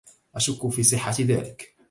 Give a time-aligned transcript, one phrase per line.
[0.35, 1.75] أشكّ في صحة ذلك.